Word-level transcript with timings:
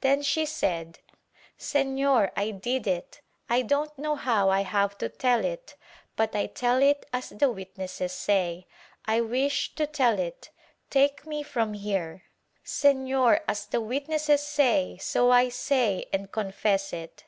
Then 0.00 0.22
she 0.22 0.46
said 0.46 1.00
"Sefior, 1.58 2.30
I 2.34 2.50
did 2.50 2.86
it, 2.86 3.20
I 3.50 3.60
don't 3.60 3.92
know 3.98 4.14
how 4.14 4.50
T 4.50 4.62
have 4.62 4.96
to 4.96 5.10
tell 5.10 5.44
it, 5.44 5.76
but 6.16 6.34
I 6.34 6.46
tell 6.46 6.78
it 6.80 7.04
as 7.12 7.28
the 7.28 7.52
witnesses 7.52 8.12
say— 8.12 8.66
I 9.04 9.20
wish 9.20 9.74
to 9.74 9.86
tell 9.86 10.18
it— 10.18 10.48
take 10.88 11.26
me 11.26 11.42
from 11.42 11.74
here— 11.74 12.22
Sefior 12.64 13.40
as 13.46 13.66
the 13.66 13.82
wit 13.82 14.06
26 14.06 14.24
TORTURE 14.24 14.32
[Book 14.32 14.32
VI 14.32 14.32
nesses 14.32 14.48
say, 14.48 14.96
so 14.98 15.30
I 15.30 15.50
say 15.50 16.06
and 16.10 16.32
confess 16.32 16.94
it." 16.94 17.24